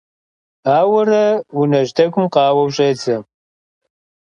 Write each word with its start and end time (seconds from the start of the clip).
Ауэрэ 0.77 1.23
унэжь 1.59 1.91
тӀэкӀум 1.95 2.25
къауэу 2.33 2.69
щӀедзэ. 2.75 3.15